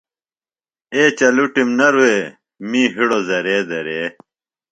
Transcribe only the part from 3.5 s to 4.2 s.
زرے۔